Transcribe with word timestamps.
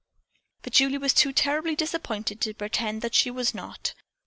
But 0.63 0.73
Julie 0.73 0.97
was 0.97 1.13
too 1.13 1.31
terribly 1.31 1.75
disappointed 1.75 2.41
to 2.41 2.55
pretend 2.55 3.03
that 3.03 3.13
she 3.13 3.29
was 3.29 3.53
not. 3.53 3.93